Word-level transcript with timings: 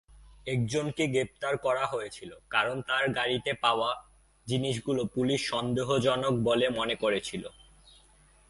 একজনকে 0.47 1.03
গ্রেপ্তার 1.07 1.57
করা 1.57 1.85
হয়েছিল 1.85 2.31
কারণ 2.49 2.81
তার 2.81 3.03
গাড়িতে 3.09 3.53
পাওয়া 3.53 3.89
জিনিসগুলি 4.47 5.03
পুলিশ 5.13 5.41
সন্দেহজনক 5.49 6.33
বলে 6.43 6.69
মনে 6.69 6.95
করেছিল। 6.95 7.43